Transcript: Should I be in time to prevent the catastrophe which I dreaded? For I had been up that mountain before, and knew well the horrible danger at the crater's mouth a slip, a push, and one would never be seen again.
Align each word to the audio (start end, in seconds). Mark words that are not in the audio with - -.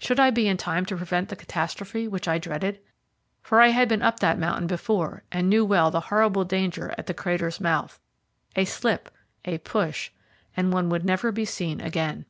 Should 0.00 0.18
I 0.18 0.30
be 0.32 0.48
in 0.48 0.56
time 0.56 0.84
to 0.86 0.96
prevent 0.96 1.28
the 1.28 1.36
catastrophe 1.36 2.08
which 2.08 2.26
I 2.26 2.38
dreaded? 2.38 2.80
For 3.40 3.60
I 3.60 3.68
had 3.68 3.88
been 3.88 4.02
up 4.02 4.18
that 4.18 4.36
mountain 4.36 4.66
before, 4.66 5.22
and 5.30 5.48
knew 5.48 5.64
well 5.64 5.92
the 5.92 6.00
horrible 6.10 6.44
danger 6.44 6.92
at 6.98 7.06
the 7.06 7.14
crater's 7.14 7.60
mouth 7.60 8.00
a 8.56 8.64
slip, 8.64 9.12
a 9.44 9.58
push, 9.58 10.10
and 10.56 10.72
one 10.72 10.88
would 10.88 11.04
never 11.04 11.30
be 11.30 11.44
seen 11.44 11.80
again. 11.80 12.24